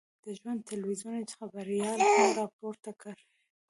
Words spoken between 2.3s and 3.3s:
را پورته کړ.